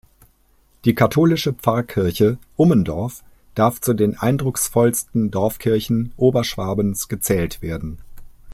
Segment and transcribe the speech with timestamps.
[0.83, 7.99] Die katholische Pfarrkirche Ummendorf darf zu den eindrucksvollsten Dorfkirchen Oberschwabens gezählt werden.